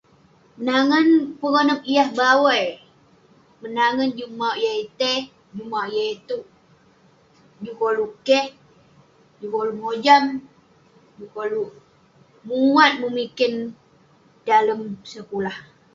[0.57, 1.07] Menangen
[1.37, 2.65] pun konep yah bawai,
[3.61, 5.19] menangen juk mauk yah itei,
[5.53, 6.45] juk mauk yah itouk.
[7.63, 8.45] Juk koluk keh,
[9.39, 10.23] juk koluk mojam,
[11.17, 11.71] juk koluk
[12.47, 13.53] muat memiken
[14.47, 14.81] dalem
[15.13, 15.57] sekulah.